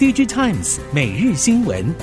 [0.00, 1.94] DG Times 每日新闻。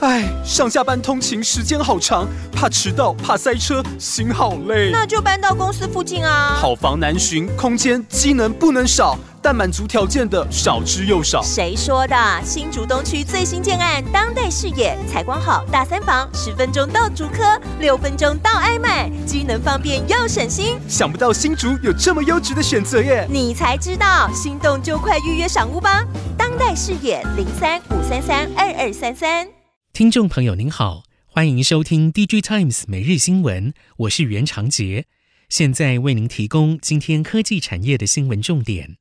[0.00, 4.88] 唉，上下班通勤时间好长，怕迟到，怕塞车，心好累。
[4.90, 6.56] 那就搬到公司附近啊。
[6.58, 11.42] 好房难寻，空间机能不能少，但满足条件的少之又少。
[11.42, 12.16] 谁说的？
[12.44, 20.78] 新竹东区最新建案，当代视野，采光好，大三房，十分钟到竹科，六分钟到爱买，机能方便又省心。
[20.88, 23.26] 想不到新竹有这么优质的选择耶！
[23.30, 26.04] 你才知道，心动就快预约赏屋吧。
[26.36, 29.48] 当代视野零三五三三二二三三。
[29.92, 35.06] 听众朋友您好，欢迎收听 DG Times 每日新闻，我是袁长杰，
[35.48, 38.96] 现在为您提供今天科技产业的新闻重点。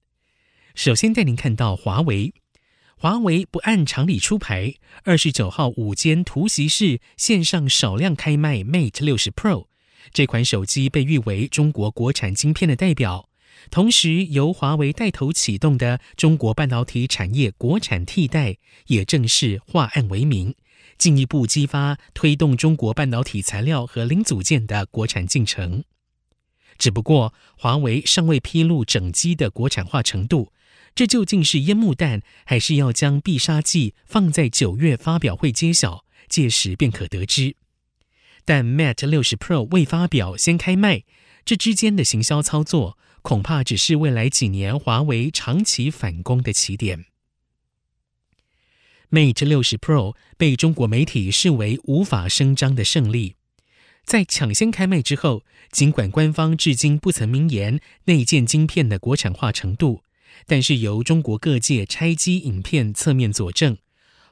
[0.78, 2.36] 首先带您看到华为，
[2.98, 9.66] 华为不按常理出牌，二十九号午间突袭式线上少量开卖 Mate 六十 Pro，
[10.14, 13.28] 这款手机被誉为中国国产晶片的代表，
[13.72, 20.54] 同时由华为带头启动的中国半导体产业国产替代也正式化案为名。
[21.00, 25.84] 进一步激发推动中国半导体材料和零组件的国产进程。
[26.78, 30.54] 只不过，华为尚未披露整机的国产化程度，
[30.98, 36.04] 这究竟是烟幕弹，还是要将必杀技放在九月发表会揭晓？
[36.28, 37.56] 届时便可得知。
[38.44, 41.04] 但 Mate 60 Pro 未发表先开卖，
[41.46, 47.06] 这之间的行销操作，恐怕只是未来几年华为长期反攻的起点。
[49.12, 53.36] Mate 60 Pro 被中国媒体视为无法声张的胜利，
[54.04, 60.02] 在抢先开卖之后，尽管官方至今不曾明言内建晶片的国产化程度，
[60.46, 63.78] 但是由中国各界拆机影片侧面佐证，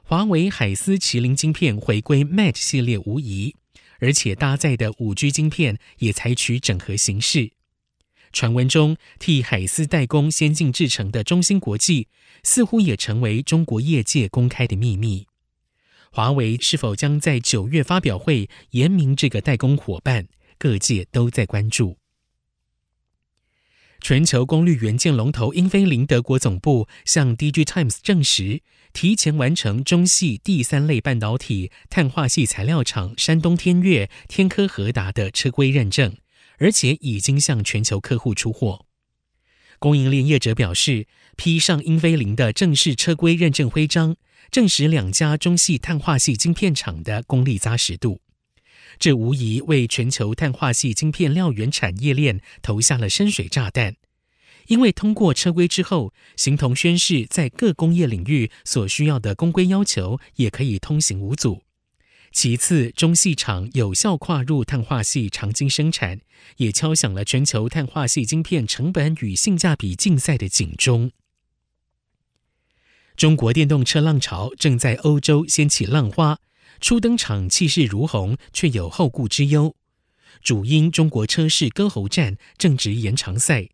[0.02, 3.56] 华为海思麒麟晶片回归 Mate 系列无疑，
[3.98, 7.52] 而且搭载的 5G 晶片也采取整合形式。
[8.32, 12.08] 传闻中，替海思代工先进制程的中芯国际，
[12.42, 15.26] 似乎也成为中国业界公开的秘密。
[16.10, 20.28] 华为是否将在九月发表会言明这个代工伙伴？
[20.58, 21.98] 各界都在关注。
[24.08, 28.62] 全球功率元件龙头英飞凌德国总部向 DG Times 证实，
[28.92, 36.16] 提前完成中系第三类半导体碳化系材料厂山东天悦、天科和达的车规认证。
[36.58, 38.86] 而且已经向全球客户出货。
[39.80, 44.14] 供应链业者表示，披上英飞凌的正式车规认证徽章，
[44.52, 48.20] 证实两家中系碳化系晶片厂的功力扎实度。
[48.98, 53.96] 这无疑为全球碳化矽晶片料源产业链投下了深水炸弹。
[54.66, 61.62] 因为通过车规之后，形同宣示在各工业领域所需要的公规要求也可以通行无阻。
[62.32, 66.20] 其次，中系厂有效跨入碳化矽长晶生产，
[66.56, 71.12] 也敲响了全球碳化矽晶片成本与性价比竞赛的警钟。
[73.16, 76.38] 中国电动车浪潮正在欧洲掀起浪花，
[76.80, 79.74] 初登场气势如虹，却有后顾之忧。
[80.42, 83.68] 主因中国车市割喉战正值延长赛，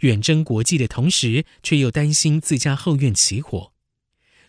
[0.00, 3.72] 远征国际的同时，却又担心自家后院起火。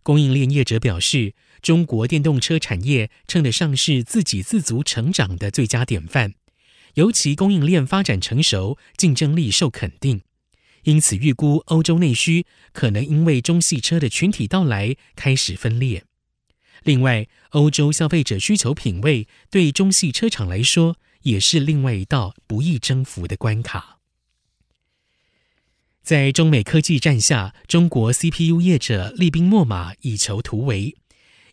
[0.02, 6.34] 供应链业者表示，中国电动车产业称得上是自给自足成长的最佳典范，
[6.96, 10.22] 尤其供应链发展成熟，竞争力受肯定，
[10.84, 16.06] 因此预估欧洲内需可能因为中系车的群体到来开始分裂。
[16.84, 23.98] 另外，欧洲消费者需求品味对中系车厂来说也是另外一道不易征服的关卡。
[26.02, 30.96] 在中美科技战下，中国 CPU 业者厉兵秣马，以求突围。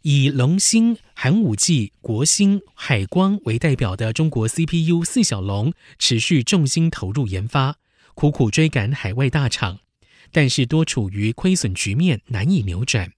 [0.02, 7.76] 以龙芯、寒武纪、国芯、海光为代表的中国 CPU 四小龙，持续重心投入研发，
[8.14, 9.80] 苦苦追赶海外大厂，
[10.30, 13.15] 但是多处于亏损局面，难以扭转。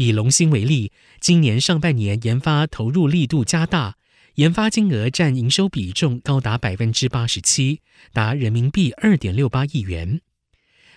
[0.00, 3.98] 以龙芯为例，今年上半年研发投入力度加大，
[4.36, 7.82] 研发金额占营收比重高达百分之八十七，
[8.14, 10.22] 达人民币二点六八亿元。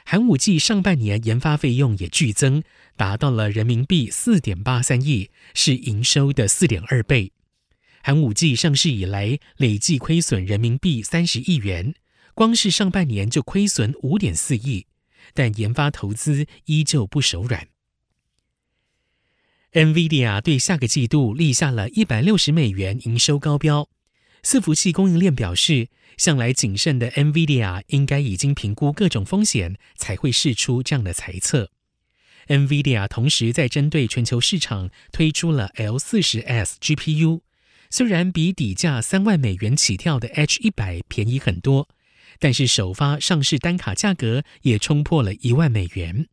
[0.05, 2.63] 寒武纪上半年研发费用也剧增，
[2.95, 7.33] 达到了人民币四点八三亿，是营收的四点二倍。
[8.03, 11.93] 寒武纪上市以来累计亏损人民币三十亿元，
[12.33, 14.85] 光是上半年就亏损五点四亿，
[15.33, 17.67] 但研发投资依旧不手软。
[19.73, 23.89] NVIDIA 对下个季度立下了一百六十美元营收高标。
[24.43, 31.71] 伺服器供应链表示，向来谨慎的 NVIDIA 应该已经评估各种风险，才会试出这样的猜测。
[32.49, 37.41] NVIDIA 同时在针对全球市场推出了 L40S GPU，
[37.89, 41.89] 虽然比底价三万美元起跳的 H100 便宜很多，
[42.37, 46.27] 但是首发上市单卡价格也冲破了一万美元。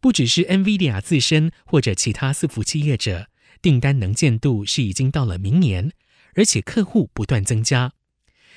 [0.00, 3.28] 不只是 NVIDIA 自身或者其他伺服器业者，
[3.62, 5.92] 订单能见度是已经到了明年，
[6.34, 7.92] 而且客户不断增加。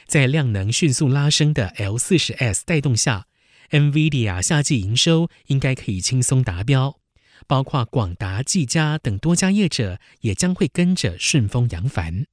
[0.05, 3.27] 在量能迅速拉升的 L40S 带动下
[3.71, 6.99] ，NVIDIA 夏季营收应该可以轻松达标，
[7.47, 12.25] 包括广达、技嘉等多家业者也将会跟着顺风扬帆。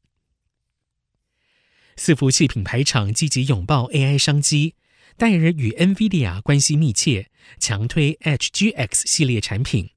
[1.97, 4.75] 伺服器品牌厂积极拥抱 AI 商机，
[5.17, 9.91] 戴尔与 NVIDIA 关系密切，强推 HGX 系列产品。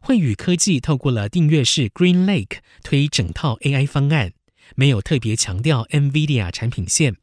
[0.00, 4.32] 慧宇科技透过了订阅式 Green Lake 推整套 AI 方案，
[4.76, 7.16] 没有特别强调 NVIDIA 产品线。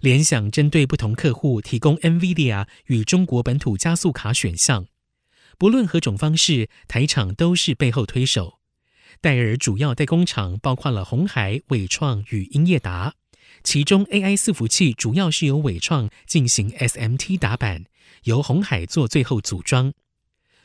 [0.00, 4.86] 联想针对不同客户提供 NVIDIA 与中国本土加速卡选项，
[5.58, 8.60] 不论何种方式，台厂都是背后推手。
[9.20, 13.14] 戴尔主要代工厂包括了鸿海、伟创与英业达。
[13.62, 17.84] 其中，AI 伺服器主要是由纬创进行 SMT 打板，
[18.24, 19.92] 由鸿海做最后组装。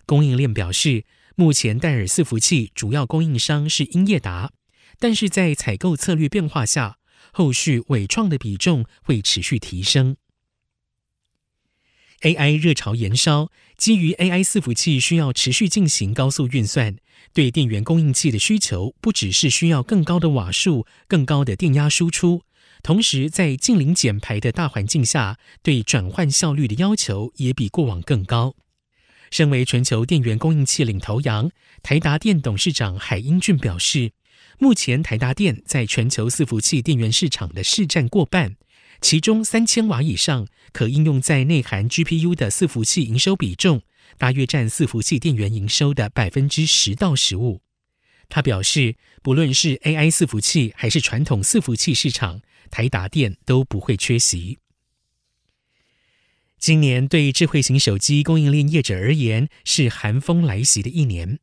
[0.05, 1.05] 供应链表示，
[1.35, 4.53] 目前戴尔伺服器主要供应商是英业达，
[4.99, 6.97] 但是在采购策略变化下，
[7.31, 10.15] 后续伟创的比重会持续提升。
[12.21, 16.95] AI 热潮延烧，基于 AI 伺服器需要持续进行高速运算，
[17.33, 22.43] 对电源供应器的需求不只是需要更高的瓦数、更高的电压输出。
[22.85, 28.53] 同时，在净零减排的大环境下，对转换效率的要求也比过往更高。
[29.31, 31.49] 身为全球电源供应器领头羊，
[31.81, 34.11] 台达电董事长海英俊表示，
[34.59, 38.55] 目前台达电在全球伺服器电源市场的市占过半，
[39.01, 43.81] 其中三千瓦以上可应用在内含 GPU 的伺服器营收比重，
[44.19, 47.64] 大约占伺服器电源营收的百分之十到十五。
[48.29, 54.59] 他表示，不论是 AI 伺服器还是传统伺服器市场，台达电都不会缺席。
[56.57, 61.39] 今年对智慧型手机供应链业者而言是寒风来袭的一年，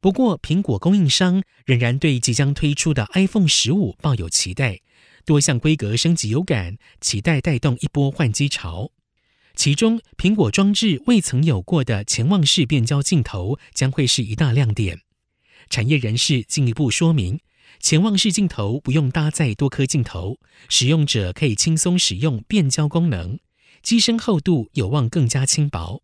[0.00, 4.80] 不过苹果供应商仍然对即将推出的 iPhone 十五抱有期待，
[5.24, 8.90] 多项规格升级有感，期待带动一波换机潮。
[9.54, 15.03] 其中，苹果装置未曾有过的潜望式变焦镜头将会是一大亮点。
[15.70, 17.40] 产业人士进一步说明，
[17.80, 20.38] 潜望式镜头不用搭载多颗镜头，
[20.68, 23.38] 使用者可以轻松使用变焦功能，
[23.82, 26.02] 机身厚度有望更加轻薄。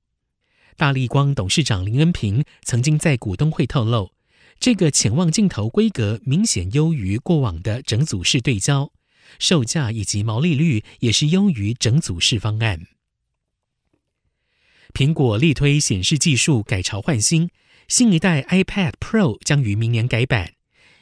[0.76, 4.12] 大力光董事长林恩平曾经在股东会透露，
[4.58, 8.92] 这个潜望镜头规格明显优于过往的整组式对焦，
[9.38, 12.86] 售价以及毛利率也是优于整组式方案。
[14.92, 17.50] 苹果力推显示技术改朝换新。
[17.90, 20.52] 新一代 iPad Pro 将于明年改版，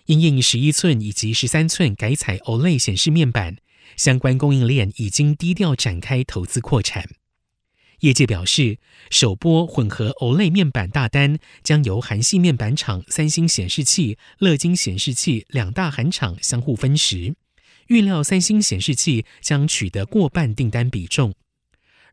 [0.07, 3.59] 因应十一寸以及十三寸改采 OLED 显示面板，
[3.95, 7.07] 相关供应链已经低调展开投资扩产。
[8.01, 8.79] 业界表示，
[9.11, 17.35] 首波混合 OLED 面板大单将由韩系面板厂三星显示器、乐金显示器两大韩厂相互分食，
[17.89, 21.35] 预料三星显示器将取得过半订单比重，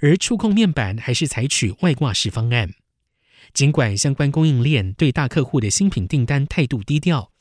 [0.01, 2.73] 而触控面板还是采取外挂式方案。
[3.55, 7.31] 尽管相关供应链对大客户的新品订单态度低调，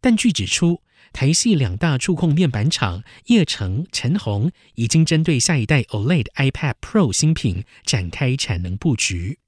[0.00, 0.80] 但据指出，
[1.12, 9.40] 台系两大触控面板厂叶城、陈红已经针对下一代 OLED iPad Pro 新品展开产能布局。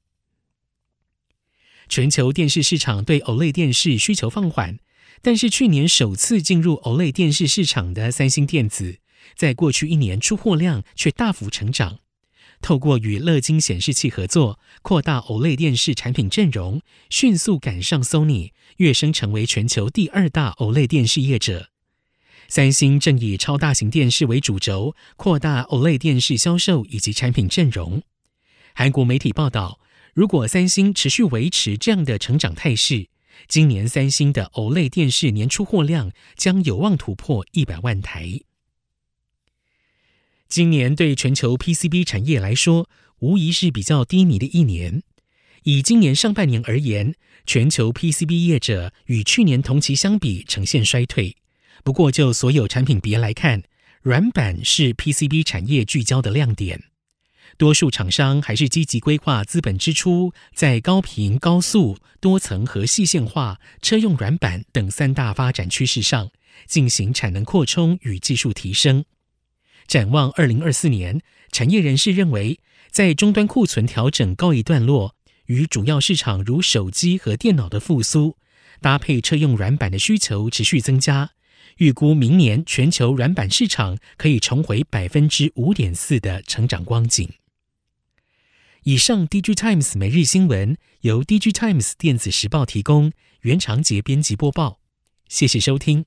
[1.89, 4.81] 全球电视市场对 OLED 电视需求放缓，
[5.23, 8.99] 但是去年首次进入 OLED 电视市场的三星电子，
[9.37, 12.01] 在过去一年出货量却大幅成长。
[12.67, 21.69] 透过与乐金显示器合作，扩大 OLED 电视产品阵容，迅速赶上 Sony，跃升成为全球第二大 OLED 电视业者。
[22.49, 28.03] 三星正以超大型电视为主轴，扩大 OLED 电视销售以及产品阵容。
[28.75, 29.79] 韩国媒体报道，
[30.13, 33.07] 如果三星持续维持这样的成长态势，
[33.47, 38.41] 今年三星的 OLED 电视年出货量将有望突破一百万台。
[40.57, 45.03] 今年对全球 PCB 产业来说，无疑是比较低迷的一年。
[45.65, 51.37] 以今年上半年而言，全球 PCB 业者与去年同期相比呈现衰退。
[51.85, 53.65] 不过，就所有产品别来看，
[54.01, 56.85] 软板是 PCB 产业聚焦的亮点。
[57.59, 66.31] 多数厂商还是积极规划资本支出，在高频、高速、多层和细线化、车用软板等三大发展趋势上，
[66.67, 69.05] 进行产能扩充与技术提升。
[69.87, 71.21] 展望二零二四年，
[71.53, 75.15] 产业人士认为，在终端库存调整告一段落，
[75.47, 78.37] 与主要市场如手机和电脑的复苏，
[78.81, 81.33] 搭配车用软板的需求持续增加，
[81.79, 87.29] 预估明年全球软板市场可以重回百分之五点四的成长光景。
[88.85, 93.13] 以上，DG Times 每日新闻由 DG Times 电子时报提供，
[93.43, 94.79] 袁长杰编辑播报，
[95.29, 96.07] 谢谢收听。